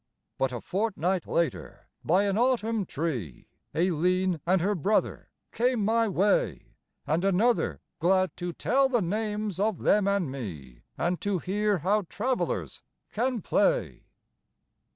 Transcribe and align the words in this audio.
But 0.39 0.51
a 0.51 0.59
fortnight 0.61 1.27
later, 1.27 1.87
by 2.03 2.23
an 2.23 2.35
autumn 2.35 2.87
tree, 2.87 3.45
Aileen 3.75 4.41
and 4.47 4.59
her 4.59 4.73
brother 4.73 5.29
came 5.51 5.85
my 5.85 6.07
way, 6.07 6.73
And 7.05 7.23
another, 7.23 7.81
glad 7.99 8.35
to 8.37 8.51
tell 8.51 8.89
the 8.89 9.03
names 9.03 9.59
of 9.59 9.83
them 9.83 10.07
and 10.07 10.31
me, 10.31 10.81
And 10.97 11.21
to 11.21 11.37
hear 11.37 11.77
how 11.77 12.07
travellers 12.09 12.81
can 13.11 13.43
play. 13.43 14.07